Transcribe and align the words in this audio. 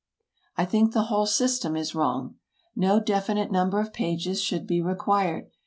I 0.57 0.65
think 0.65 0.93
the 0.93 1.03
whole 1.03 1.27
system 1.27 1.75
is 1.75 1.93
wrong. 1.93 2.37
No 2.75 2.99
definite 2.99 3.51
number 3.51 3.79
of 3.79 3.93
pages 3.93 4.41
should 4.41 4.65
be 4.65 4.81
required. 4.81 5.51